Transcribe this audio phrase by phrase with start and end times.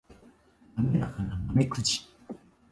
[0.77, 2.01] 滑らかなナメクジ